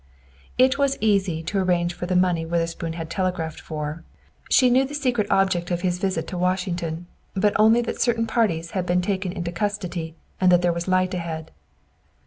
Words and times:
It 0.57 0.79
was 0.79 0.97
easy 0.99 1.43
to 1.43 1.59
arrange 1.59 1.93
for 1.93 2.07
the 2.07 2.15
money 2.15 2.43
Witherspoon 2.43 2.93
had 2.93 3.07
telegraphed 3.07 3.61
for; 3.61 4.03
she 4.49 4.71
knew 4.71 4.83
the 4.83 4.95
secret 4.95 5.27
object 5.29 5.69
of 5.69 5.81
his 5.81 5.99
visit 5.99 6.25
to 6.29 6.39
Washington, 6.39 7.05
but 7.35 7.53
only 7.59 7.81
that 7.81 8.01
certain 8.01 8.25
parties 8.25 8.71
had 8.71 8.87
been 8.87 9.03
taken 9.03 9.31
into 9.31 9.51
custody, 9.51 10.15
and 10.41 10.51
that 10.51 10.63
there 10.63 10.73
was 10.73 10.87
light 10.87 11.13
ahead. 11.13 11.51